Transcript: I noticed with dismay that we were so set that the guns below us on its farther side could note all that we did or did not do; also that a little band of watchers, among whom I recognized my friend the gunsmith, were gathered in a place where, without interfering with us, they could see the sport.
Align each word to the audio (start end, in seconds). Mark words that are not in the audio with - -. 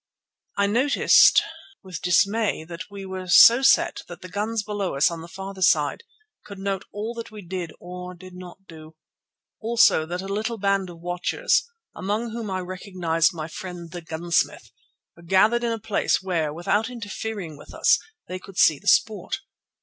I 0.57 0.65
noticed 0.65 1.43
with 1.83 2.01
dismay 2.01 2.63
that 2.63 2.89
we 2.89 3.05
were 3.05 3.27
so 3.27 3.61
set 3.61 4.01
that 4.07 4.21
the 4.21 4.29
guns 4.29 4.63
below 4.63 4.95
us 4.95 5.11
on 5.11 5.23
its 5.23 5.31
farther 5.31 5.61
side 5.61 6.01
could 6.43 6.57
note 6.57 6.85
all 6.91 7.13
that 7.13 7.29
we 7.29 7.43
did 7.45 7.71
or 7.79 8.15
did 8.15 8.33
not 8.33 8.65
do; 8.67 8.95
also 9.59 10.07
that 10.07 10.23
a 10.23 10.27
little 10.27 10.57
band 10.57 10.89
of 10.89 10.99
watchers, 11.01 11.69
among 11.95 12.31
whom 12.31 12.49
I 12.49 12.61
recognized 12.61 13.31
my 13.35 13.47
friend 13.47 13.91
the 13.91 14.01
gunsmith, 14.01 14.71
were 15.15 15.21
gathered 15.21 15.63
in 15.63 15.71
a 15.71 15.77
place 15.77 16.19
where, 16.19 16.51
without 16.51 16.89
interfering 16.89 17.55
with 17.55 17.71
us, 17.71 17.99
they 18.27 18.39
could 18.39 18.57
see 18.57 18.79
the 18.79 18.87
sport. 18.87 19.41